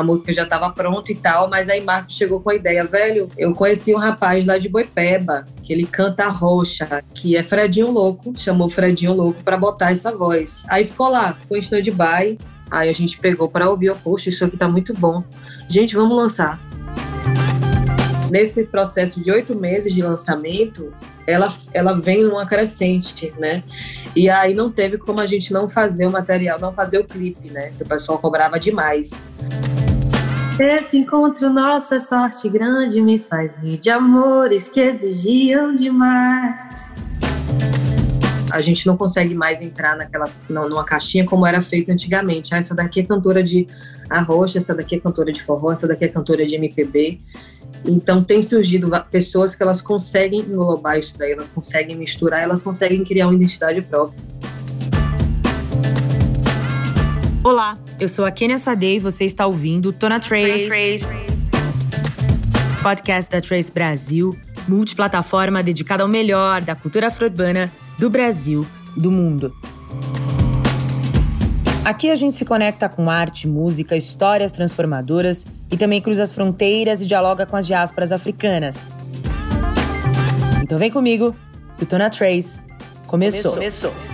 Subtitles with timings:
[0.00, 3.28] a música já estava pronta e tal, mas aí Marcos chegou com a ideia, velho,
[3.36, 8.32] eu conheci um rapaz lá de Boipeba, que ele canta roxa, que é Fredinho Louco,
[8.36, 10.62] chamou Fredinho Louco para botar essa voz.
[10.68, 12.38] Aí ficou lá, com stand-by,
[12.70, 15.24] aí a gente pegou para ouvir, poxa, isso aqui tá muito bom.
[15.68, 16.60] Gente, vamos lançar.
[18.30, 20.92] Nesse processo de oito meses de lançamento,
[21.26, 23.62] ela, ela vem numa crescente, né?
[24.16, 27.50] E aí não teve como a gente não fazer o material, não fazer o clipe,
[27.50, 27.70] né?
[27.76, 29.10] Que o pessoal cobrava demais.
[30.60, 36.90] Esse encontro nosso é sorte grande, me faz rir de amores que exigiam demais.
[38.50, 42.52] A gente não consegue mais entrar naquela, numa caixinha como era feito antigamente.
[42.52, 43.68] Ah, essa daqui é cantora de
[44.10, 47.20] arroz, essa daqui é cantora de forró, essa daqui é cantora de MPB.
[47.86, 53.04] Então tem surgido pessoas que elas conseguem englobar isso daí, elas conseguem misturar, elas conseguem
[53.04, 54.18] criar uma identidade própria.
[57.48, 60.68] Olá, eu sou a Kenia Sade e você está ouvindo Tona Trace,
[62.82, 69.50] podcast da Trace Brasil, multiplataforma dedicada ao melhor da cultura afro-urbana do Brasil, do mundo.
[71.86, 77.00] Aqui a gente se conecta com arte, música, histórias transformadoras e também cruza as fronteiras
[77.00, 78.86] e dialoga com as diásporas africanas.
[80.62, 81.34] Então vem comigo,
[81.80, 82.60] o Tona Trace
[83.06, 83.54] começou.
[83.54, 84.07] começou.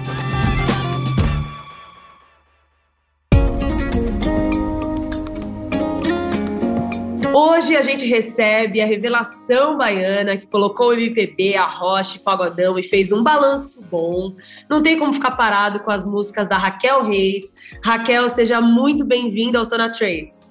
[7.56, 12.82] Hoje a gente recebe a revelação baiana que colocou o MPB, a rocha, pagodão e
[12.82, 14.34] fez um balanço bom.
[14.68, 17.54] Não tem como ficar parado com as músicas da Raquel Reis.
[17.80, 20.48] Raquel, seja muito bem-vinda ao Tona Trace.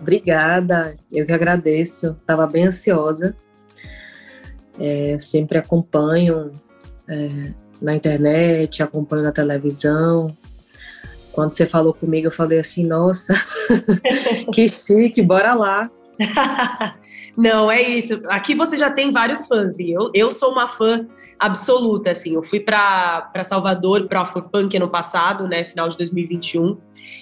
[0.00, 2.16] Obrigada, eu que agradeço.
[2.20, 3.36] Estava bem ansiosa.
[4.78, 6.52] É, sempre acompanho
[7.08, 7.52] é,
[7.82, 10.32] na internet, acompanho na televisão.
[11.32, 13.34] Quando você falou comigo, eu falei assim: nossa,
[14.54, 15.90] que chique, bora lá.
[17.36, 18.20] Não, é isso.
[18.28, 20.00] Aqui você já tem vários fãs, viu?
[20.00, 21.06] Eu, eu sou uma fã
[21.38, 22.34] absoluta, assim.
[22.34, 25.64] Eu fui para Salvador, para Afropunk ano passado, né?
[25.64, 26.78] Final de 2021.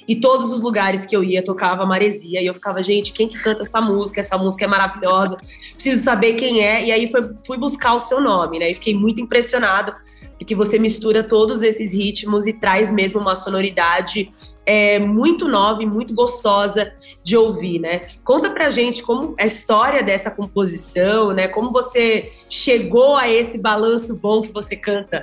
[0.06, 2.40] E todos os lugares que eu ia tocava maresia.
[2.40, 4.20] E eu ficava, gente, quem que canta essa música?
[4.20, 5.36] Essa música é maravilhosa.
[5.72, 6.86] Preciso saber quem é.
[6.86, 8.70] E aí foi, fui buscar o seu nome, né?
[8.70, 9.94] E fiquei muito impressionado
[10.38, 14.32] porque você mistura todos esses ritmos e traz mesmo uma sonoridade
[14.66, 16.92] é, muito nova e muito gostosa
[17.24, 18.02] de ouvir, né?
[18.22, 21.48] Conta pra gente como a história dessa composição, né?
[21.48, 25.20] Como você chegou a esse balanço bom que você canta.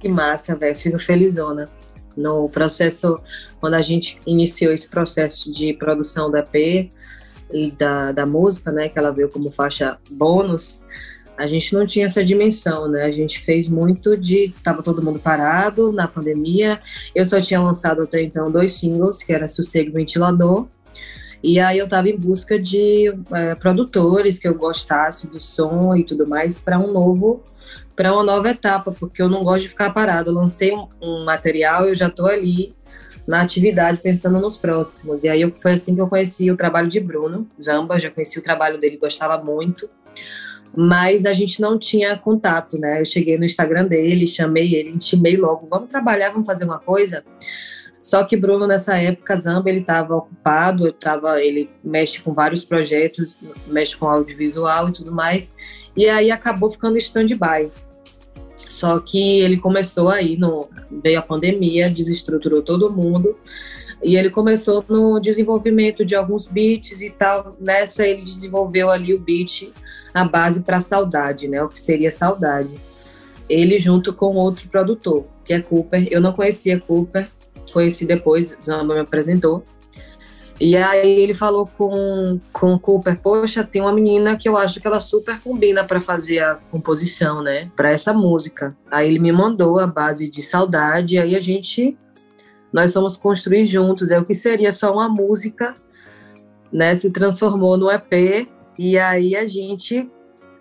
[0.00, 0.76] Que massa, velho.
[0.76, 1.70] Fico felizona.
[2.16, 3.20] No processo,
[3.60, 6.90] quando a gente iniciou esse processo de produção do EP
[7.52, 8.88] e da, da música, né?
[8.88, 10.82] Que ela veio como faixa bônus,
[11.38, 13.04] a gente não tinha essa dimensão, né?
[13.04, 14.52] A gente fez muito de.
[14.64, 16.80] Tava todo mundo parado na pandemia.
[17.14, 20.66] Eu só tinha lançado até então dois singles, que era Sossego Ventilador.
[21.42, 26.02] E aí eu estava em busca de é, produtores que eu gostasse do som e
[26.02, 27.42] tudo mais para um novo
[27.94, 30.30] para uma nova etapa, porque eu não gosto de ficar parado.
[30.30, 32.74] Eu lancei um, um material, eu já estou ali
[33.26, 35.24] na atividade pensando nos próximos.
[35.24, 38.38] E aí eu, foi assim que eu conheci o trabalho de Bruno Zamba, já conheci
[38.38, 39.88] o trabalho dele, gostava muito
[40.76, 43.00] mas a gente não tinha contato, né?
[43.00, 47.24] Eu cheguei no Instagram dele, chamei ele, intimei logo, vamos trabalhar, vamos fazer uma coisa.
[48.08, 53.38] Só que Bruno nessa época, Zamba, ele estava ocupado, tava, ele mexe com vários projetos,
[53.66, 55.54] mexe com audiovisual e tudo mais,
[55.94, 57.70] e aí acabou ficando stand-by.
[58.56, 63.36] Só que ele começou aí, no, veio a pandemia, desestruturou todo mundo,
[64.02, 67.58] e ele começou no desenvolvimento de alguns beats e tal.
[67.60, 69.70] Nessa ele desenvolveu ali o beat
[70.14, 71.62] a base para saudade, né?
[71.62, 72.74] O que seria saudade.
[73.50, 76.08] Ele junto com outro produtor, que é Cooper.
[76.10, 77.28] Eu não conhecia Cooper,
[77.72, 79.64] conheci depois, Zamba me apresentou.
[80.60, 84.86] E aí ele falou com com Cooper, poxa, tem uma menina que eu acho que
[84.88, 87.70] ela super combina para fazer a composição, né?
[87.76, 88.76] Para essa música.
[88.90, 91.96] Aí ele me mandou a base de saudade, aí a gente
[92.72, 94.10] nós fomos construir juntos.
[94.10, 95.74] É o que seria só uma música,
[96.72, 96.94] né?
[96.96, 100.08] Se transformou no EP e aí a gente,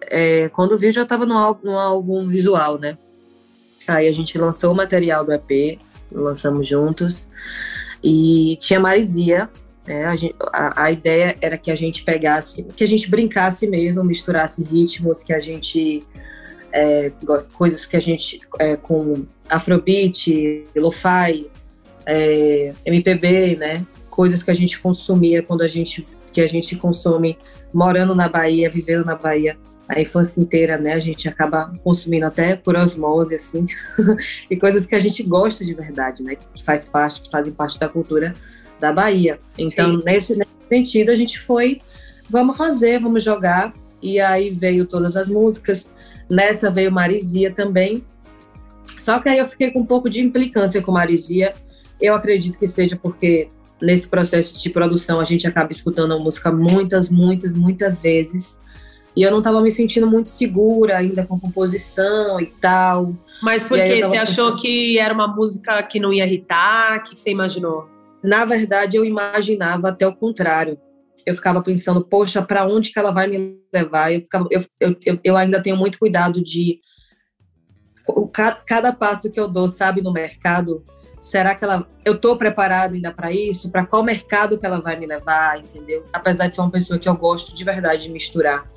[0.01, 2.97] é, quando viu, já estava no, no álbum visual, né?
[3.87, 5.79] Aí a gente lançou o material do EP,
[6.11, 7.27] lançamos juntos.
[8.03, 9.49] E tinha Marizia,
[9.87, 10.05] né?
[10.05, 14.03] A, gente, a, a, ideia era que a gente pegasse, que a gente brincasse mesmo,
[14.03, 16.03] misturasse ritmos, que a gente.
[16.71, 17.11] É,
[17.53, 18.41] coisas que a gente.
[18.59, 21.49] É, com afrobeat, lo-fi,
[22.05, 23.85] é, MPB, né?
[24.09, 27.37] Coisas que a gente consumia quando a gente que a gente consome
[27.73, 29.57] morando na Bahia, vivendo na Bahia
[29.87, 30.93] a infância inteira, né?
[30.93, 33.65] A gente acaba consumindo até por osmose, assim,
[34.49, 36.35] e coisas que a gente gosta de verdade, né?
[36.35, 38.33] Que faz parte, que fazem parte da cultura
[38.79, 39.39] da Bahia.
[39.57, 40.37] Então, nesse,
[40.69, 41.81] sentido, a gente foi,
[42.29, 43.73] vamos fazer, vamos jogar.
[44.01, 45.89] E aí veio todas as músicas.
[46.29, 48.03] Nessa veio Marizia também.
[48.99, 51.53] Só que aí eu fiquei com um pouco de implicância com Marizia.
[51.99, 53.47] Eu acredito que seja porque
[53.81, 58.59] nesse processo de produção a gente acaba escutando a música muitas, muitas, muitas vezes.
[59.17, 63.15] E eu não estava me sentindo muito segura ainda com composição e tal.
[63.41, 64.05] Mas por quê?
[64.05, 66.99] Você achou que era uma música que não ia irritar?
[66.99, 67.89] O que você imaginou?
[68.23, 70.77] Na verdade, eu imaginava até o contrário.
[71.25, 74.13] Eu ficava pensando, poxa, para onde que ela vai me levar?
[74.13, 76.79] Eu, ficava, eu, eu, eu ainda tenho muito cuidado de.
[78.67, 80.85] Cada passo que eu dou, sabe, no mercado,
[81.19, 84.97] será que ela eu estou preparado ainda para isso para qual mercado que ela vai
[84.97, 88.69] me levar entendeu apesar de ser uma pessoa que eu gosto de verdade de misturar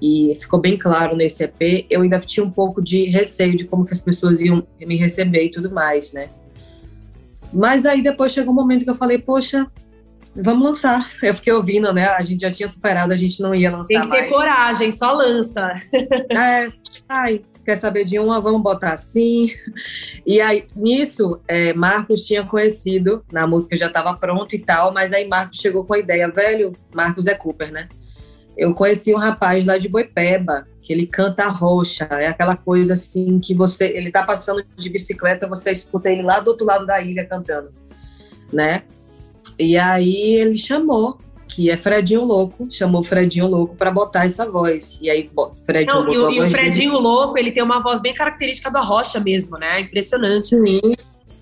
[0.00, 3.84] e ficou bem claro nesse EP eu ainda tinha um pouco de receio de como
[3.84, 6.28] que as pessoas iam me receber e tudo mais né
[7.52, 9.66] mas aí depois chegou um momento que eu falei poxa
[10.34, 13.70] vamos lançar eu fiquei ouvindo né a gente já tinha superado a gente não ia
[13.70, 14.32] lançar tem que ter mais.
[14.32, 15.80] coragem só lança
[16.30, 16.68] é
[17.08, 19.52] ai quer saber de uma, vamos botar assim.
[20.24, 25.12] E aí, nisso, é, Marcos tinha conhecido, na música já estava pronta e tal, mas
[25.12, 27.86] aí Marcos chegou com a ideia, velho, Marcos é Cooper, né?
[28.58, 33.38] Eu conheci um rapaz lá de Boipeba, que ele canta roxa, é aquela coisa assim
[33.38, 37.00] que você, ele tá passando de bicicleta, você escuta ele lá do outro lado da
[37.00, 37.72] ilha cantando,
[38.52, 38.82] né?
[39.56, 41.18] E aí ele chamou
[41.48, 44.98] que é Fredinho Louco, chamou Fredinho Louco para botar essa voz.
[45.00, 45.30] E aí,
[45.64, 47.02] Fredinho Não, botou e, e o Fredinho dele.
[47.02, 49.80] Louco, ele tem uma voz bem característica da rocha mesmo, né?
[49.80, 50.48] Impressionante.
[50.48, 50.80] Sim.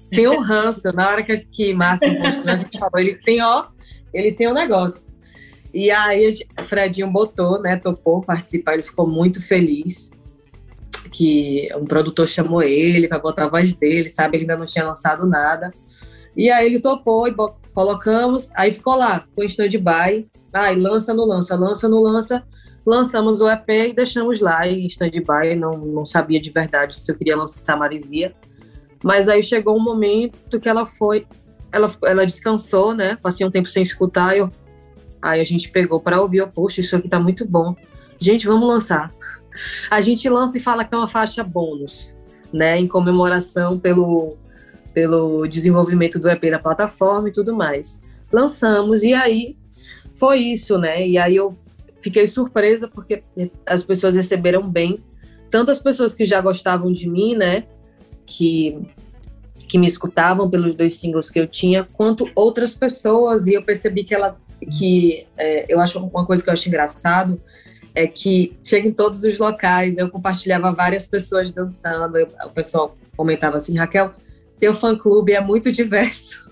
[0.08, 3.66] Tem um ranço, na hora que, que Marco mostrou, a gente falou, ele tem, ó,
[4.14, 5.08] ele tem um negócio.
[5.72, 10.10] E aí, o Fredinho botou, né, topou participar, ele ficou muito feliz
[11.10, 14.36] que um produtor chamou ele para botar a voz dele, sabe?
[14.36, 15.70] Ele ainda não tinha lançado nada.
[16.36, 17.34] E aí ele topou e
[17.72, 20.28] colocamos, aí ficou lá, com stand-by.
[20.54, 22.42] Ai, lança, não lança, lança, não lança.
[22.84, 25.56] Lançamos o EP e deixamos lá em stand-by.
[25.56, 28.34] Não, não sabia de verdade se eu queria lançar Marisia.
[29.02, 31.26] Mas aí chegou um momento que ela foi,
[31.72, 33.16] ela, ela descansou, né?
[33.22, 34.36] Passei um tempo sem escutar.
[34.36, 34.50] Eu,
[35.30, 36.38] aí a gente pegou para ouvir.
[36.38, 37.74] Eu, Poxa, isso aqui tá muito bom.
[38.18, 39.12] Gente, vamos lançar.
[39.90, 42.16] A gente lança e fala que é uma faixa bônus,
[42.52, 42.78] né?
[42.78, 44.36] Em comemoração pelo
[44.92, 48.02] pelo desenvolvimento do EP da plataforma e tudo mais.
[48.32, 49.54] Lançamos e aí
[50.14, 51.06] foi isso, né?
[51.06, 51.54] E aí eu
[52.00, 53.22] fiquei surpresa porque
[53.66, 54.98] as pessoas receberam bem,
[55.50, 57.64] tanto as pessoas que já gostavam de mim, né,
[58.24, 58.78] que
[59.68, 64.04] que me escutavam pelos dois singles que eu tinha, quanto outras pessoas e eu percebi
[64.04, 67.40] que ela que é, eu acho uma coisa que eu acho engraçado
[67.94, 72.96] é que chega em todos os locais, eu compartilhava várias pessoas dançando, eu, o pessoal
[73.16, 74.12] comentava assim, Raquel,
[74.58, 76.46] teu fã-clube é muito diverso,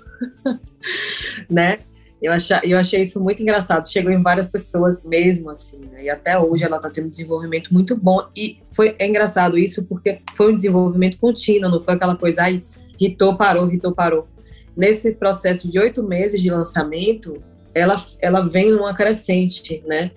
[1.48, 1.80] né?
[2.24, 3.86] Eu achei, eu achei isso muito engraçado.
[3.86, 6.04] Chegou em várias pessoas mesmo, assim, né?
[6.04, 8.26] E até hoje ela está tendo um desenvolvimento muito bom.
[8.34, 12.62] E foi é engraçado isso porque foi um desenvolvimento contínuo, não foi aquela coisa, ai,
[12.98, 14.26] ritou, parou, ritou, parou.
[14.74, 17.42] Nesse processo de oito meses de lançamento,
[17.74, 20.10] ela, ela vem numa crescente, né?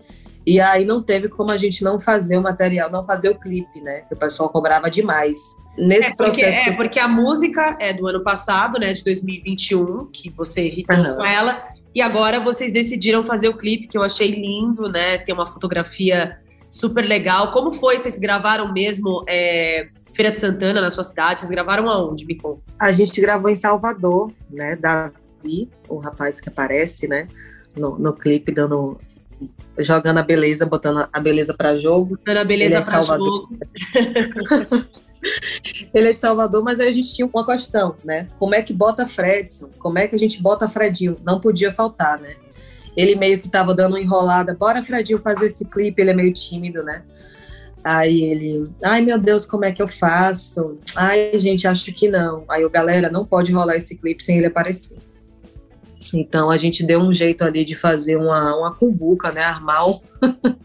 [0.46, 3.82] E aí não teve como a gente não fazer o material, não fazer o clipe,
[3.82, 4.04] né?
[4.08, 5.38] Que o pessoal cobrava demais.
[5.78, 6.70] Nesse é porque, processo.
[6.70, 8.94] É, porque a música é do ano passado, né?
[8.94, 11.16] De 2021, que você irritou uhum.
[11.18, 11.68] com ela.
[11.94, 15.18] E agora vocês decidiram fazer o clipe, que eu achei lindo, né?
[15.18, 16.40] Tem uma fotografia
[16.70, 17.52] super legal.
[17.52, 18.00] Como foi?
[18.00, 21.42] Vocês gravaram mesmo é, Feira de Santana na sua cidade?
[21.42, 22.26] Vocês gravaram aonde?
[22.26, 22.62] Me conta.
[22.80, 24.78] A gente gravou em Salvador, né?
[24.78, 27.28] Davi, o rapaz que aparece, né?
[27.78, 29.00] No, no clipe, dando
[29.78, 32.18] jogando a beleza, botando a beleza para jogo.
[32.18, 33.50] Botando a beleza é para jogo.
[35.94, 38.28] ele é de Salvador, mas aí a gente tinha uma questão, né?
[38.40, 39.70] Como é que bota Fredson?
[39.78, 41.16] Como é que a gente bota Fredinho?
[41.24, 42.36] Não podia faltar, né?
[42.96, 46.34] Ele meio que tava dando uma enrolada, bora Fredinho fazer esse clipe, ele é meio
[46.34, 47.04] tímido, né?
[47.84, 50.80] Aí ele, ai meu Deus, como é que eu faço?
[50.96, 52.44] Ai, gente, acho que não.
[52.50, 54.98] Aí o galera, não pode rolar esse clipe sem ele aparecer.
[56.16, 59.42] Então a gente deu um jeito ali de fazer uma, uma cumbuca, né?
[59.42, 60.00] Armar, um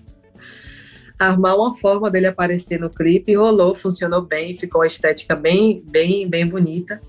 [1.19, 3.35] armar uma forma dele aparecer no clipe.
[3.35, 7.01] Rolou, funcionou bem, ficou uma estética bem, bem, bem bonita.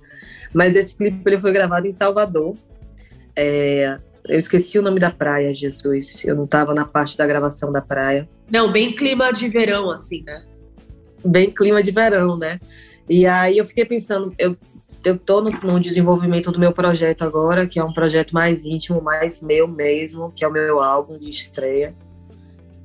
[0.54, 2.56] Mas esse clipe ele foi gravado em Salvador.
[3.36, 3.98] É,
[4.28, 6.24] eu esqueci o nome da praia, Jesus.
[6.24, 8.30] Eu não estava na parte da gravação da praia.
[8.50, 10.46] Não, bem clima de verão, assim, né?
[11.26, 12.60] Bem clima de verão, né?
[13.10, 14.56] E aí eu fiquei pensando, eu
[15.04, 19.02] eu estou no, no, desenvolvimento do meu projeto agora, que é um projeto mais íntimo,
[19.02, 21.94] mais meu mesmo, que é o meu álbum de estreia.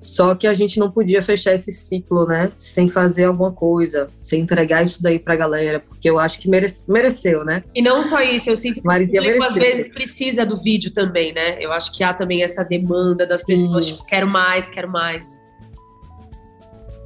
[0.01, 2.53] Só que a gente não podia fechar esse ciclo, né?
[2.57, 6.85] Sem fazer alguma coisa, sem entregar isso daí pra galera, porque eu acho que merece,
[6.89, 7.65] mereceu, né?
[7.75, 11.33] E não só isso, eu sinto que o público às vezes precisa do vídeo também,
[11.33, 11.57] né?
[11.61, 13.93] Eu acho que há também essa demanda das pessoas, Sim.
[13.93, 15.45] tipo, quero mais, quero mais.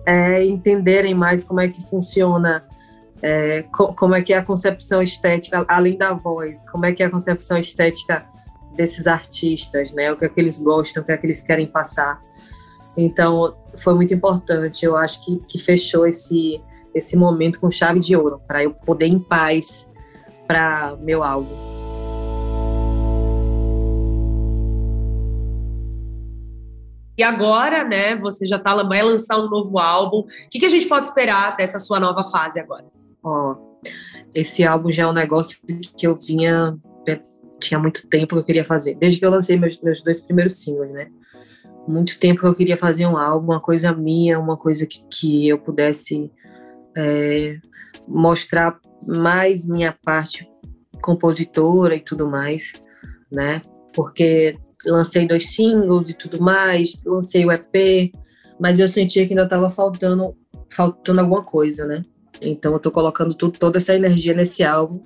[0.04, 2.62] É, entenderem mais como é que funciona,
[3.23, 7.02] é, co- como é que é a concepção estética, além da voz, como é que
[7.02, 8.26] é a concepção estética
[8.75, 10.11] desses artistas, né?
[10.11, 12.21] O que é que eles gostam, o que é que eles querem passar.
[12.97, 14.85] Então, foi muito importante.
[14.85, 16.61] Eu acho que, que fechou esse,
[16.95, 19.91] esse momento com chave de ouro, para eu poder ir em paz
[20.47, 21.73] para meu álbum.
[27.17, 30.21] E agora, né, você já tá, vai lançar um novo álbum.
[30.21, 32.87] O que, que a gente pode esperar dessa sua nova fase agora?
[33.23, 33.57] Ó,
[34.35, 35.59] esse álbum já é um negócio
[35.97, 36.76] que eu vinha.
[37.61, 38.97] Tinha muito tempo que eu queria fazer.
[38.97, 41.09] Desde que eu lancei meus, meus dois primeiros singles, né?
[41.87, 45.49] Muito tempo que eu queria fazer um álbum, uma coisa minha, uma coisa que, que
[45.49, 46.31] eu pudesse
[46.97, 47.59] é,
[48.07, 50.49] mostrar mais minha parte
[51.00, 52.73] compositora e tudo mais,
[53.31, 53.62] né?
[53.93, 58.12] Porque lancei dois singles e tudo mais, lancei o EP,
[58.59, 60.37] mas eu sentia que ainda estava faltando,
[60.71, 62.02] faltando alguma coisa, né?
[62.45, 65.01] Então eu tô colocando tudo, toda essa energia nesse álbum.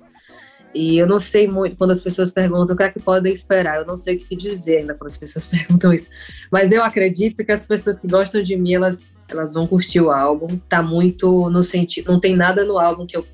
[0.73, 3.77] E eu não sei muito quando as pessoas perguntam o que é que podem esperar.
[3.77, 6.09] Eu não sei o que dizer ainda quando as pessoas perguntam isso.
[6.51, 10.11] Mas eu acredito que as pessoas que gostam de mim, elas, elas vão curtir o
[10.11, 10.59] álbum.
[10.69, 12.11] Tá muito no sentido.
[12.11, 13.25] Não tem nada no álbum que eu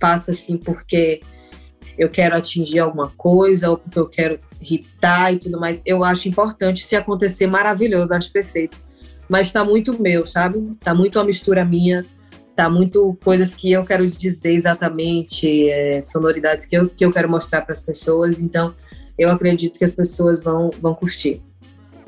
[0.00, 1.20] faça assim porque
[1.96, 5.82] eu quero atingir alguma coisa ou porque eu quero irritar e tudo mais.
[5.86, 8.76] Eu acho importante se acontecer maravilhoso, acho perfeito.
[9.28, 10.74] Mas tá muito meu, sabe?
[10.80, 12.04] Tá muito uma mistura minha
[12.60, 17.26] tá muito coisas que eu quero dizer exatamente, é, sonoridades que eu, que eu quero
[17.26, 18.38] mostrar para as pessoas.
[18.38, 18.74] Então,
[19.18, 21.42] eu acredito que as pessoas vão, vão curtir.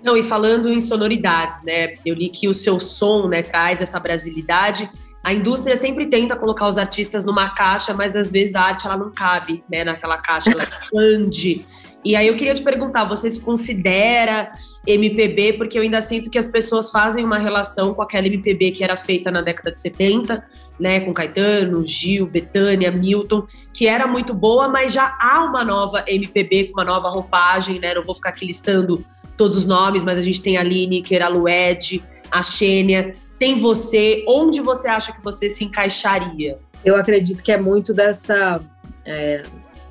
[0.02, 1.94] Não, e falando em sonoridades, né?
[2.04, 4.90] Eu li que o seu som, né, traz essa brasilidade.
[5.24, 8.96] A indústria sempre tenta colocar os artistas numa caixa, mas às vezes a arte ela
[8.96, 11.64] não cabe, né, naquela caixa, ela expande.
[12.04, 14.52] E aí eu queria te perguntar, você se considera
[14.86, 15.54] MPB?
[15.54, 18.96] Porque eu ainda sinto que as pessoas fazem uma relação com aquela MPB que era
[18.96, 20.44] feita na década de 70,
[20.78, 26.04] né, com Caetano, Gil, Betânia, Milton, que era muito boa, mas já há uma nova
[26.06, 27.94] MPB com uma nova roupagem, né?
[27.94, 29.04] Não vou ficar aqui listando
[29.36, 34.24] todos os nomes, mas a gente tem a Lineker, a Lued, a Xênia, tem você.
[34.26, 36.58] Onde você acha que você se encaixaria?
[36.84, 38.60] Eu acredito que é muito dessa
[39.04, 39.42] é,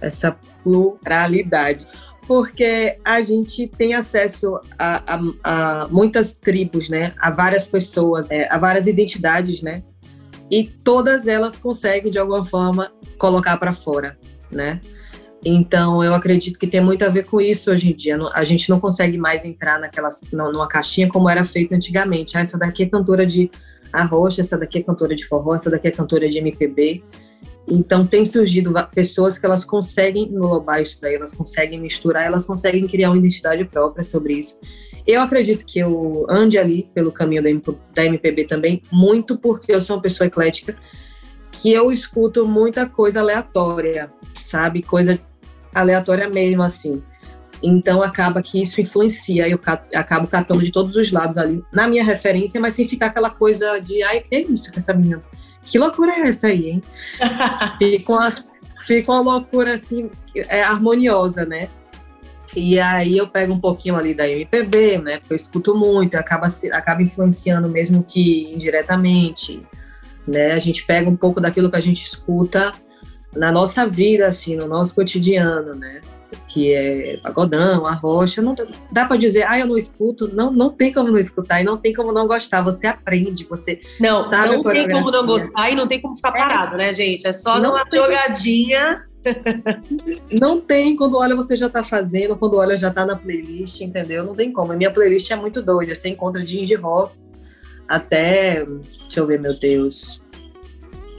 [0.02, 1.88] essa pluralidade,
[2.28, 7.14] porque a gente tem acesso a, a, a muitas tribos, né?
[7.20, 9.84] A várias pessoas, é, a várias identidades, né?
[10.50, 14.18] E todas elas conseguem de alguma forma colocar para fora,
[14.52, 14.82] né?
[15.44, 18.18] Então, eu acredito que tem muito a ver com isso hoje em dia.
[18.34, 22.38] A gente não consegue mais entrar naquela, numa caixinha como era feito antigamente.
[22.38, 23.50] Ah, essa daqui é cantora de
[23.92, 27.04] arrocha, essa daqui é cantora de forró, essa daqui é cantora de MPB.
[27.74, 32.86] Então, tem surgido pessoas que elas conseguem englobar isso daí, elas conseguem misturar, elas conseguem
[32.86, 34.60] criar uma identidade própria sobre isso.
[35.08, 39.96] Eu acredito que eu ande ali pelo caminho da MPB também, muito porque eu sou
[39.96, 40.76] uma pessoa eclética,
[41.50, 44.12] que eu escuto muita coisa aleatória,
[44.46, 44.82] sabe?
[44.82, 45.18] Coisa
[45.74, 47.02] aleatória mesmo, assim.
[47.64, 49.58] Então acaba que isso influencia, eu
[49.96, 53.80] acabo catando de todos os lados ali na minha referência, mas sem ficar aquela coisa
[53.80, 55.24] de, ai, que é isso que essa menina?
[55.66, 56.84] Que loucura é essa aí, hein?
[57.78, 58.30] fica, uma,
[58.82, 61.70] fica uma loucura assim, é, harmoniosa, né?
[62.56, 65.20] E aí eu pego um pouquinho ali da MPB, né?
[65.20, 69.66] Porque eu escuto muito, acaba, acaba influenciando mesmo que indiretamente,
[70.28, 70.52] né?
[70.54, 72.74] A gente pega um pouco daquilo que a gente escuta
[73.34, 76.02] na nossa vida, assim, no nosso cotidiano, né?
[76.48, 78.56] Que é pagodão, a rocha, não
[78.92, 81.78] dá para dizer, ah, eu não escuto, não, não tem como não escutar e não
[81.78, 85.76] tem como não gostar, você aprende, você não, sabe não tem como não gostar e
[85.76, 87.26] não tem como ficar parado, né, gente?
[87.28, 88.00] É só Não tem.
[88.00, 89.06] jogadinha.
[90.32, 94.24] Não tem, quando olha você já tá fazendo, quando olha já tá na playlist, entendeu?
[94.24, 94.72] Não tem como.
[94.72, 97.16] A minha playlist é muito doida, você encontra de indie rock
[97.88, 100.22] até, deixa eu ver, meu Deus,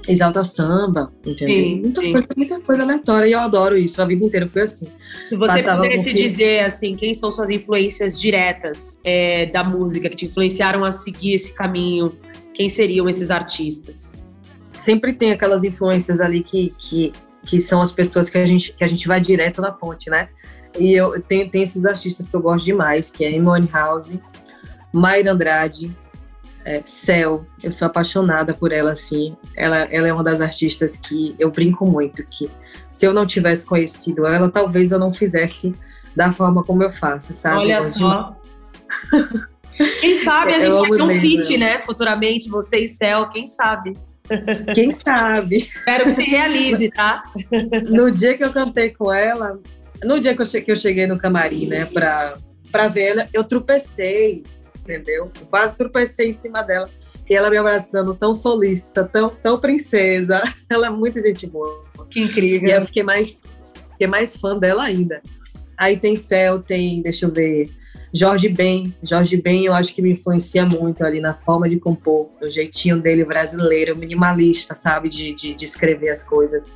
[0.09, 1.65] exalta samba, entendeu?
[1.65, 2.13] Sim, muita, sim.
[2.13, 4.89] Coisa, muita coisa aleatória e eu adoro isso, a vida inteira foi assim.
[5.29, 10.17] Se você Passava pudesse dizer, assim, quem são suas influências diretas é, da música, que
[10.17, 12.13] te influenciaram a seguir esse caminho,
[12.53, 14.13] quem seriam esses artistas?
[14.79, 17.13] Sempre tem aquelas influências ali que, que,
[17.45, 20.29] que são as pessoas que a, gente, que a gente vai direto na fonte, né?
[20.79, 24.15] E eu tenho, tem esses artistas que eu gosto demais, que é Amy House,
[24.93, 25.95] Mayra Andrade,
[26.65, 29.37] é, Cell, eu sou apaixonada por ela, assim.
[29.57, 32.51] Ela, ela é uma das artistas que eu brinco muito, que
[32.91, 35.75] se eu não tivesse conhecido ela, talvez eu não fizesse
[36.15, 37.59] da forma como eu faço, sabe?
[37.59, 38.37] Olha gosto só.
[40.01, 41.83] Quem sabe a gente vai ter um feat, né?
[41.83, 43.97] Futuramente, você e Céu, quem sabe?
[44.75, 45.57] Quem sabe?
[45.57, 47.25] Espero que se realize, tá?
[47.89, 49.59] No dia que eu cantei com ela,
[50.05, 52.35] no dia que eu, cheguei, que eu cheguei no camarim, né, pra,
[52.71, 54.45] pra ver ela, eu tropecei,
[54.83, 55.31] entendeu?
[55.41, 56.91] Eu quase tropecei em cima dela.
[57.29, 60.43] E ela me abraçando tão solícita, tão, tão princesa.
[60.69, 61.85] Ela é muito gente boa.
[62.11, 62.69] Que incrível.
[62.69, 63.41] E eu fiquei mais,
[63.93, 65.23] fiquei mais fã dela ainda.
[65.79, 67.71] Aí tem Céu, tem, deixa eu ver,
[68.13, 68.95] Jorge Ben.
[69.03, 73.01] Jorge Ben eu acho que me influencia muito ali na forma de compor, o jeitinho
[73.01, 76.71] dele brasileiro, minimalista, sabe, de, de, de escrever as coisas.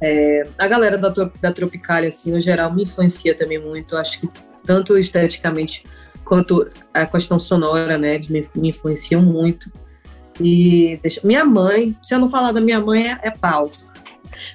[0.00, 3.96] É, a galera da, da Tropicália, assim, no geral, me influencia também muito.
[3.96, 4.28] Acho que
[4.64, 5.84] tanto esteticamente
[6.24, 9.70] quanto a questão sonora, né, eles me, me influenciam muito.
[10.40, 13.70] E deixa, minha mãe, se eu não falar da minha mãe, é, é pau.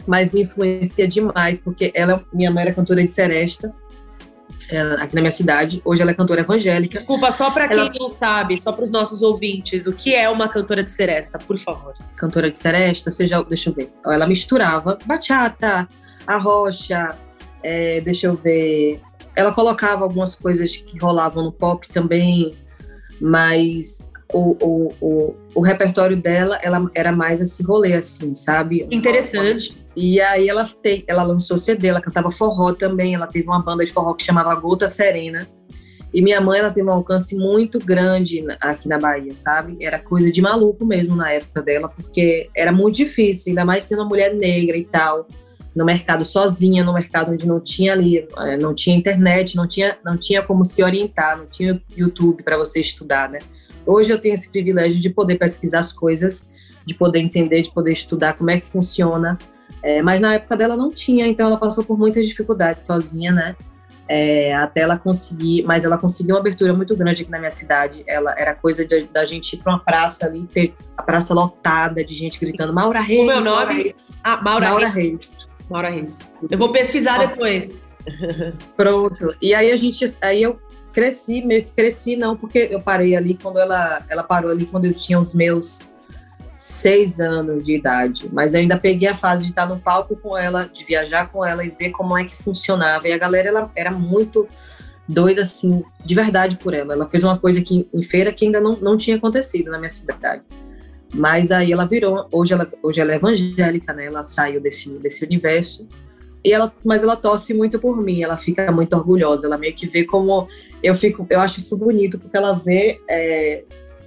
[0.06, 3.74] Mas me influencia demais, porque ela, minha mãe era cantora de seresta,
[5.00, 5.82] aqui na minha cidade.
[5.86, 6.98] Hoje ela é cantora evangélica.
[6.98, 7.92] Desculpa, só para quem ela...
[7.98, 11.58] não sabe, só para os nossos ouvintes, o que é uma cantora de seresta, por
[11.58, 11.94] favor?
[12.18, 13.92] Cantora de seresta, seja, deixa eu ver.
[14.06, 15.88] Ela misturava bachata,
[16.26, 17.16] arrocha,
[17.64, 19.02] é, deixa eu ver.
[19.38, 22.58] Ela colocava algumas coisas que rolavam no pop também,
[23.22, 28.88] mas o, o, o, o repertório dela ela era mais esse rolê, assim, sabe?
[28.90, 29.78] Interessante.
[29.96, 33.86] E aí ela, te, ela lançou CD, ela cantava forró também, ela teve uma banda
[33.86, 35.48] de forró que chamava Gota Serena.
[36.12, 39.78] E minha mãe, ela teve um alcance muito grande aqui na Bahia, sabe?
[39.80, 44.00] Era coisa de maluco mesmo na época dela, porque era muito difícil, ainda mais sendo
[44.02, 45.28] uma mulher negra e tal,
[45.78, 49.98] no mercado sozinha, no mercado onde não tinha ali, eh, não tinha internet, não tinha,
[50.04, 53.40] não tinha como se orientar, não tinha YouTube para você estudar, né?
[53.86, 56.50] Hoje eu tenho esse privilégio de poder pesquisar as coisas,
[56.86, 59.38] de poder entender, de poder estudar como é que funciona
[59.82, 63.56] é, mas na época dela não tinha, então ela passou por muitas dificuldades sozinha, né?
[64.10, 68.04] É, até ela conseguir, mas ela conseguiu uma abertura muito grande aqui na minha cidade.
[68.08, 72.04] Ela era coisa de, da gente ir para uma praça ali, ter a praça lotada
[72.04, 73.20] de gente gritando Maura Reis.
[73.20, 73.44] É o nome?
[73.44, 73.96] Maura Reis.
[74.24, 75.12] Ah, Maura, Maura Reis.
[75.12, 75.37] Reis.
[75.70, 76.20] Maura Reis.
[76.50, 77.84] Eu vou pesquisar depois.
[78.76, 79.36] Pronto.
[79.42, 80.60] E aí a gente, aí eu
[80.94, 84.86] cresci, meio que cresci não, porque eu parei ali quando ela, ela parou ali quando
[84.86, 85.82] eu tinha os meus
[86.56, 90.66] seis anos de idade, mas ainda peguei a fase de estar no palco com ela,
[90.66, 93.08] de viajar com ela e ver como é que funcionava.
[93.08, 94.48] E a galera ela era muito
[95.08, 96.94] doida, assim, de verdade por ela.
[96.94, 99.90] Ela fez uma coisa aqui em feira que ainda não, não tinha acontecido na minha
[99.90, 100.42] cidade.
[101.14, 104.06] Mas aí ela virou, hoje ela, hoje ela é evangélica, né?
[104.06, 105.88] Ela saiu desse, desse universo.
[106.44, 109.88] E ela, mas ela torce muito por mim, ela fica muito orgulhosa, ela meio que
[109.88, 110.48] vê como
[110.82, 113.64] eu fico, eu acho isso bonito porque ela vê é,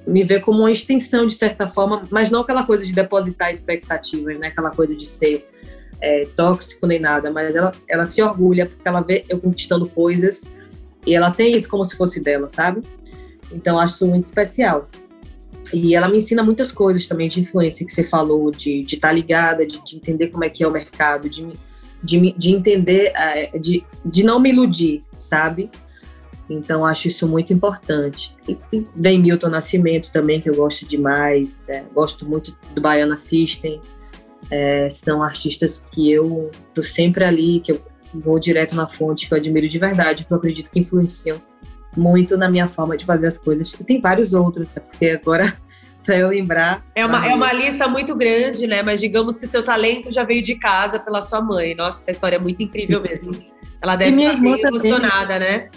[0.07, 4.39] me vê como uma extensão de certa forma, mas não aquela coisa de depositar expectativas,
[4.39, 4.49] né?
[4.49, 5.47] Aquela coisa de ser
[6.01, 10.45] é, tóxico nem nada, mas ela, ela se orgulha porque ela vê eu conquistando coisas
[11.07, 12.83] e ela tem isso como se fosse dela, sabe?
[13.53, 14.89] Então acho muito especial.
[15.73, 19.13] E ela me ensina muitas coisas também de influência que você falou, de estar tá
[19.13, 21.47] ligada, de, de, entender como é que é o mercado, de,
[22.03, 25.71] de, de entender, é, de, de não me iludir, sabe?
[26.49, 28.37] Então, acho isso muito importante.
[28.49, 31.63] E, vem Milton Nascimento também, que eu gosto demais.
[31.69, 31.85] Né?
[31.95, 33.81] Gosto muito do Baiana System.
[34.51, 37.81] É, são artistas que eu tô sempre ali, que eu
[38.13, 41.41] vou direto na fonte, que eu admiro de verdade, que eu acredito que influenciam
[41.97, 43.73] muito na minha forma de fazer as coisas.
[43.73, 45.55] E tem vários outros, porque agora,
[46.05, 46.85] para eu lembrar.
[46.95, 48.83] É uma, é uma lista muito grande, né?
[48.83, 51.75] Mas digamos que o seu talento já veio de casa pela sua mãe.
[51.75, 53.33] Nossa, essa história é muito incrível mesmo.
[53.83, 55.69] Ela deve estar bem emocionada, né?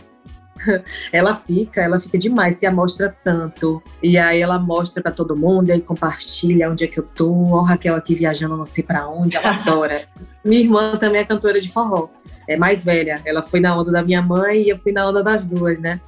[1.11, 3.81] ela fica, ela fica demais, se amostra tanto.
[4.01, 7.31] E aí ela mostra para todo mundo, e aí compartilha onde é que eu tô.
[7.51, 10.05] Ó, Raquel aqui viajando, não sei para onde, ela adora.
[10.43, 12.09] minha irmã também é cantora de forró,
[12.47, 13.21] é mais velha.
[13.25, 15.99] Ela foi na onda da minha mãe e eu fui na onda das duas, né?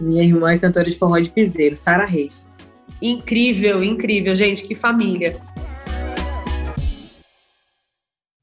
[0.00, 2.48] Minha irmã é cantora de forró de piseiro, Sara Reis.
[3.00, 5.40] Incrível, incrível, gente, que família.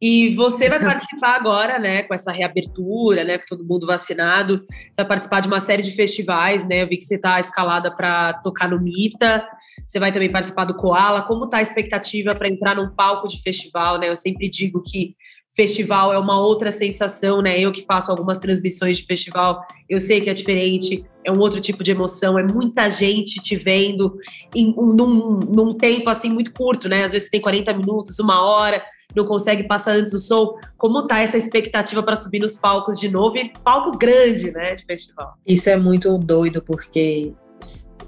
[0.05, 4.65] E você vai participar agora, né, com essa reabertura, né, com todo mundo vacinado.
[4.67, 6.83] Você vai participar de uma série de festivais, né?
[6.83, 9.47] Eu vi que você está escalada para tocar no Mita.
[9.87, 11.21] Você vai também participar do Koala.
[11.21, 14.09] Como está a expectativa para entrar num palco de festival, né?
[14.09, 15.15] Eu sempre digo que
[15.55, 17.59] festival é uma outra sensação, né?
[17.59, 21.61] Eu que faço algumas transmissões de festival, eu sei que é diferente, é um outro
[21.61, 24.17] tipo de emoção, é muita gente te vendo
[24.55, 27.03] em, num, num tempo assim muito curto, né?
[27.03, 28.83] Às vezes tem 40 minutos, uma hora
[29.15, 30.55] não consegue passar antes do som.
[30.75, 34.83] Como tá essa expectativa para subir nos palcos de novo e palco grande, né, de
[34.85, 35.35] festival?
[35.45, 37.31] Isso é muito doido porque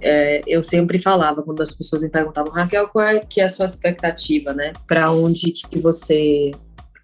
[0.02, 3.50] é, eu sempre falava quando as pessoas me perguntavam, Raquel, qual é que é a
[3.50, 4.74] sua expectativa, né?
[4.88, 6.52] Para onde que você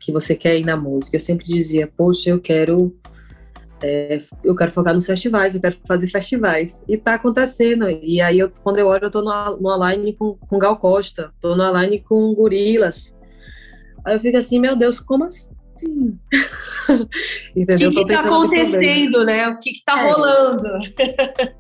[0.02, 1.16] que você quer ir na música?
[1.16, 2.94] Eu sempre dizia, poxa, eu quero
[3.84, 6.84] é, eu quero focar nos festivais, eu quero fazer festivais.
[6.88, 7.90] E tá acontecendo.
[7.90, 11.32] E aí, eu, quando eu olho, eu tô no, no line com, com Gal Costa,
[11.42, 13.16] tô no line com Gorilas.
[14.06, 15.50] Aí eu fico assim, meu Deus, como assim?
[17.56, 17.90] Entendeu?
[17.92, 19.48] O que, que tá acontecendo, né?
[19.48, 20.12] O que, que tá é.
[20.12, 20.70] rolando?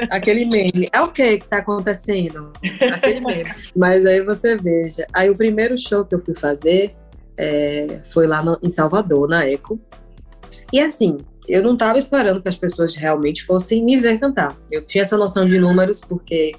[0.09, 0.89] Aquele meme.
[0.91, 2.51] É o que que tá acontecendo?
[2.93, 3.51] Aquele meme.
[3.75, 5.07] Mas aí você veja.
[5.11, 6.95] Aí o primeiro show que eu fui fazer
[7.41, 9.81] é, foi lá no, em Salvador, na Eco.
[10.71, 14.55] E assim, eu não estava esperando que as pessoas realmente fossem me ver cantar.
[14.71, 16.51] Eu tinha essa noção de números porque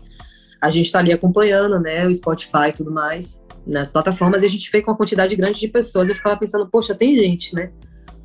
[0.60, 4.48] a gente está ali acompanhando, né, o Spotify e tudo mais nas plataformas e a
[4.48, 6.08] gente vê com uma quantidade grande de pessoas.
[6.08, 7.70] Eu ficava pensando, poxa, tem gente, né?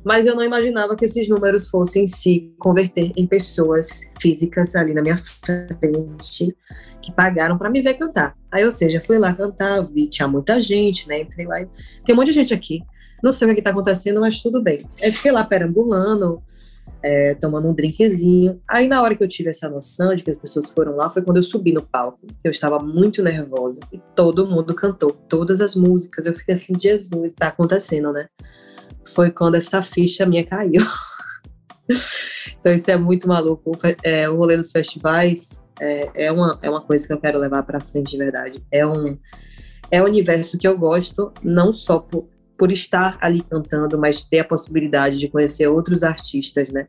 [0.08, 5.02] Mas eu não imaginava que esses números fossem se converter em pessoas físicas ali na
[5.02, 6.56] minha frente
[7.02, 8.34] que pagaram para me ver cantar.
[8.50, 11.20] Aí, ou seja, fui lá cantar, vi, tinha muita gente, né?
[11.20, 11.68] Entrei lá e
[12.06, 12.80] tem um monte de gente aqui.
[13.22, 14.80] Não sei o que está acontecendo, mas tudo bem.
[15.02, 16.42] Aí fiquei lá perambulando,
[17.02, 18.62] é, tomando um drinkzinho.
[18.66, 21.20] Aí, na hora que eu tive essa noção de que as pessoas foram lá, foi
[21.20, 22.26] quando eu subi no palco.
[22.42, 26.24] Eu estava muito nervosa e todo mundo cantou todas as músicas.
[26.24, 28.26] Eu fiquei assim, Jesus, tá acontecendo, né?
[29.14, 30.82] Foi quando essa ficha minha caiu.
[32.58, 33.72] então, isso é muito maluco.
[34.02, 37.62] É, o rolê dos festivais é, é, uma, é uma coisa que eu quero levar
[37.62, 38.62] para frente de verdade.
[38.70, 39.16] É um,
[39.90, 44.40] é um universo que eu gosto, não só por por estar ali cantando, mas ter
[44.40, 46.88] a possibilidade de conhecer outros artistas, né?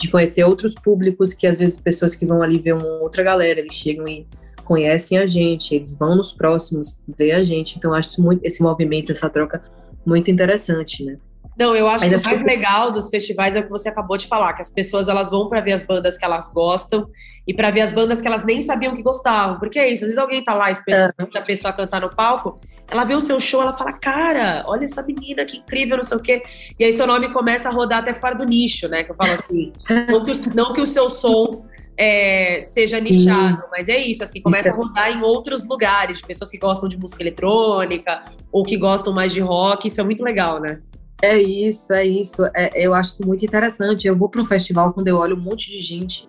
[0.00, 3.60] De conhecer outros públicos que às vezes pessoas que vão ali ver uma outra galera,
[3.60, 4.26] eles chegam e
[4.64, 7.76] conhecem a gente, eles vão nos próximos ver a gente.
[7.76, 9.62] Então acho muito esse movimento, essa troca
[10.04, 11.18] muito interessante, né?
[11.58, 14.16] Não, eu acho Ainda que o mais legal dos festivais é o que você acabou
[14.16, 17.08] de falar, que as pessoas elas vão para ver as bandas que elas gostam
[17.46, 19.58] e para ver as bandas que elas nem sabiam que gostavam.
[19.58, 21.38] Porque é isso, às vezes alguém tá lá esperando é.
[21.38, 22.58] a pessoa cantar no palco
[22.92, 26.16] ela vê o seu show, ela fala, cara, olha essa menina, que incrível, não sei
[26.16, 26.42] o quê.
[26.78, 29.02] E aí seu nome começa a rodar até fora do nicho, né?
[29.02, 29.72] Que eu falo assim,
[30.10, 31.64] não que o, não que o seu som
[31.96, 33.04] é, seja Sim.
[33.04, 36.86] nichado, mas é isso, assim, começa a rodar em outros lugares, de pessoas que gostam
[36.86, 40.80] de música eletrônica ou que gostam mais de rock, isso é muito legal, né?
[41.22, 42.44] É isso, é isso.
[42.54, 44.08] É, eu acho muito interessante.
[44.08, 46.28] Eu vou para um festival quando eu olho um monte de gente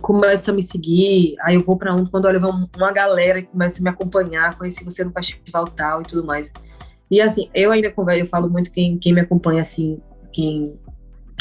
[0.00, 2.40] começa a me seguir, aí eu vou para um, quando olha
[2.76, 6.52] uma galera que começa a me acompanhar, conheci você no festival tal e tudo mais.
[7.10, 10.00] E assim, eu ainda converso, eu falo muito quem, quem me acompanha assim,
[10.32, 10.78] quem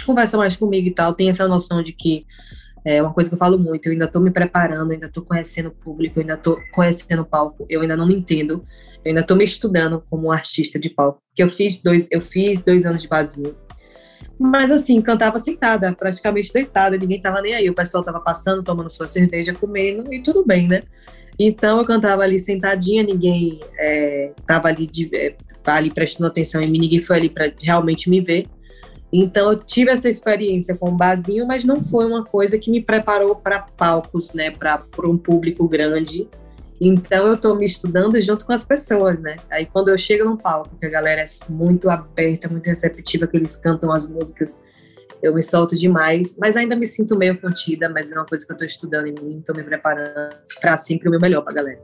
[0.05, 2.25] conversa mais comigo e tal, tem essa noção de que
[2.85, 5.69] é uma coisa que eu falo muito, eu ainda estou me preparando, ainda estou conhecendo
[5.69, 8.63] o público, ainda estou conhecendo o palco, eu ainda não me entendo,
[9.03, 12.63] eu ainda estou me estudando como artista de palco, porque eu fiz dois, eu fiz
[12.63, 13.55] dois anos de vazio,
[14.39, 17.69] mas assim, cantava sentada, praticamente deitada, ninguém tava nem aí.
[17.69, 20.81] O pessoal tava passando, tomando sua cerveja, comendo e tudo bem, né?
[21.39, 26.69] Então eu cantava ali sentadinha, ninguém é, tava ali, de, é, ali prestando atenção em
[26.69, 28.47] mim, ninguém foi ali para realmente me ver.
[29.11, 32.81] Então eu tive essa experiência com o barzinho, mas não foi uma coisa que me
[32.81, 36.27] preparou para palcos, né, para um público grande.
[36.79, 39.35] Então eu estou me estudando junto com as pessoas, né?
[39.49, 43.35] Aí quando eu chego no palco, que a galera é muito aberta, muito receptiva, que
[43.35, 44.55] eles cantam as músicas,
[45.21, 48.51] eu me solto demais, mas ainda me sinto meio contida, mas é uma coisa que
[48.51, 51.55] eu estou estudando em mim, estou me preparando para sempre o meu melhor para a
[51.55, 51.81] galera.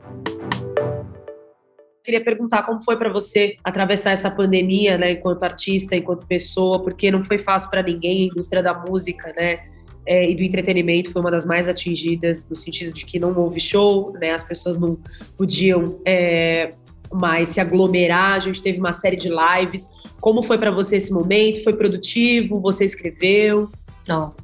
[2.04, 7.10] Queria perguntar como foi para você atravessar essa pandemia, né, enquanto artista, enquanto pessoa, porque
[7.10, 9.73] não foi fácil para ninguém, a indústria da música, né?
[10.06, 13.60] É, e do entretenimento foi uma das mais atingidas, no sentido de que não houve
[13.60, 14.32] show, né?
[14.32, 14.98] As pessoas não
[15.36, 16.70] podiam é,
[17.12, 18.32] mais se aglomerar.
[18.32, 19.90] A gente teve uma série de lives.
[20.20, 21.62] Como foi para você esse momento?
[21.62, 22.60] Foi produtivo?
[22.60, 23.70] Você escreveu?
[24.06, 24.34] Não,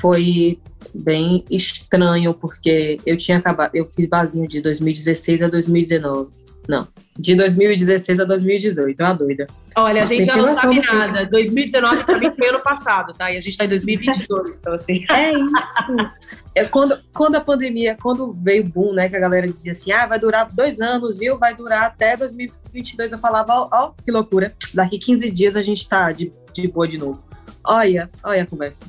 [0.00, 0.58] foi
[0.94, 6.30] bem estranho porque eu tinha acabado, eu fiz basinho de 2016 a 2019.
[6.68, 6.86] Não,
[7.18, 9.46] de 2016 a 2018, uma doida.
[9.76, 11.26] Olha, a gente já não sabe nada.
[11.26, 13.32] 2019 para mim foi ano passado, tá?
[13.32, 15.04] E a gente tá em 2022, então assim.
[15.10, 16.10] É isso.
[16.54, 19.90] É quando, quando a pandemia, quando veio o boom, né, que a galera dizia assim,
[19.90, 21.38] ah, vai durar dois anos, viu?
[21.38, 23.12] Vai durar até 2022.
[23.12, 24.54] Eu falava, ó, ó que loucura.
[24.72, 27.24] Daqui 15 dias a gente tá de, de boa de novo.
[27.64, 28.84] Olha, olha a conversa.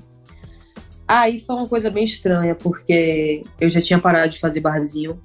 [1.07, 5.19] Aí foi uma coisa bem estranha, porque eu já tinha parado de fazer barzinho,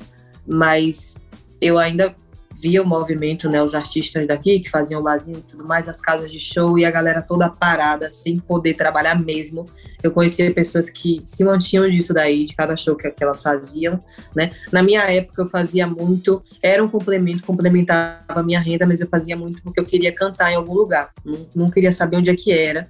[0.47, 1.17] mas
[1.61, 2.14] eu ainda
[2.61, 6.31] via o movimento, né, os artistas daqui que faziam barzinho e tudo mais, as casas
[6.31, 9.64] de show e a galera toda parada, sem poder trabalhar mesmo.
[10.03, 13.99] Eu conhecia pessoas que se mantinham disso daí, de cada show que, que elas faziam,
[14.35, 14.53] né?
[14.71, 19.09] Na minha época eu fazia muito, era um complemento, complementava a minha renda, mas eu
[19.09, 21.11] fazia muito porque eu queria cantar em algum lugar.
[21.25, 22.88] Não, não queria saber onde é que era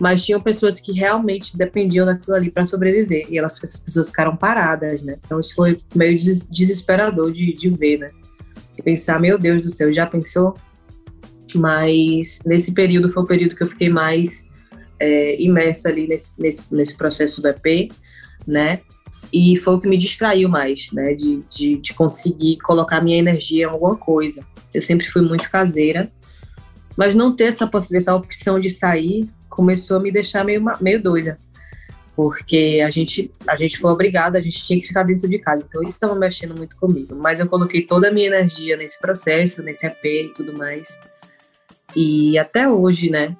[0.00, 4.34] mas tinham pessoas que realmente dependiam daquilo ali para sobreviver e elas essas pessoas ficaram
[4.34, 5.18] paradas, né?
[5.22, 6.16] Então isso foi meio
[6.50, 8.10] desesperador de, de ver, né?
[8.80, 10.54] E pensar, meu Deus do céu, já pensou?
[11.54, 14.48] Mas nesse período foi o período que eu fiquei mais
[14.98, 17.92] é, imersa ali nesse, nesse, nesse processo do EP,
[18.46, 18.80] né?
[19.32, 21.14] E foi o que me distraiu mais, né?
[21.14, 24.44] De, de, de conseguir colocar minha energia em alguma coisa.
[24.72, 26.10] Eu sempre fui muito caseira,
[26.96, 31.02] mas não ter essa possibilidade, essa opção de sair, começou a me deixar meio, meio
[31.02, 31.38] doida.
[32.14, 35.64] Porque a gente, a gente foi obrigada, a gente tinha que ficar dentro de casa.
[35.66, 37.14] Então isso estava mexendo muito comigo.
[37.14, 41.00] Mas eu coloquei toda a minha energia nesse processo, nesse EP e tudo mais.
[41.94, 43.36] E até hoje, né?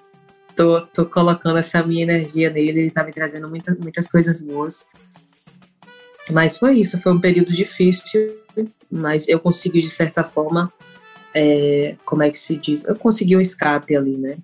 [0.57, 4.85] Tô, tô colocando essa minha energia nele, ele tá me trazendo muita, muitas coisas boas.
[6.31, 8.31] Mas foi isso, foi um período difícil,
[8.91, 10.71] mas eu consegui, de certa forma,
[11.35, 12.85] é, como é que se diz?
[12.85, 14.37] Eu consegui um escape ali, né?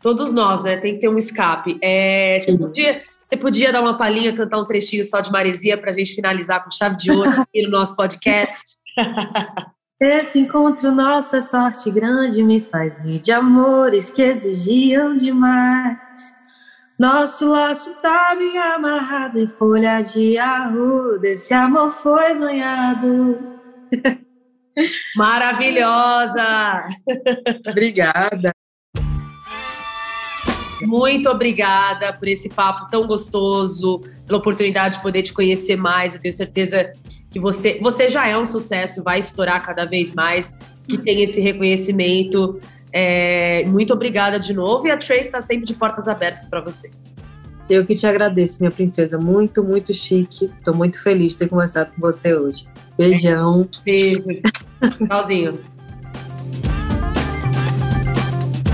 [0.00, 0.76] Todos nós, né?
[0.76, 1.78] Tem que ter um escape.
[1.82, 5.92] É, podia, você podia dar uma palhinha, cantar um trechinho só de Maresia para a
[5.92, 8.78] gente finalizar com chave de ouro aqui no nosso podcast?
[10.00, 15.98] Esse encontro nosso é sorte grande, me faz rir de amores que exigiam demais.
[16.98, 23.38] Nosso laço tá bem amarrado em folha de arruda, esse amor foi ganhado.
[25.16, 26.86] Maravilhosa!
[27.68, 28.55] Obrigada.
[30.82, 36.14] Muito obrigada por esse papo tão gostoso, pela oportunidade de poder te conhecer mais.
[36.14, 36.92] Eu tenho certeza
[37.30, 40.54] que você, você já é um sucesso, vai estourar cada vez mais,
[40.86, 42.60] que tem esse reconhecimento.
[42.92, 46.90] É, muito obrigada de novo e a Trace está sempre de portas abertas para você.
[47.68, 49.18] Eu que te agradeço, minha princesa.
[49.18, 50.44] Muito, muito chique.
[50.44, 52.64] Estou muito feliz de ter conversado com você hoje.
[52.96, 53.68] Beijão.
[53.84, 54.22] Beijo.
[55.06, 55.58] Tchauzinho.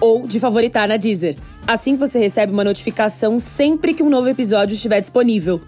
[0.00, 1.36] ou de favoritar na Deezer.
[1.66, 5.60] Assim você recebe uma notificação sempre que um novo episódio estiver disponível.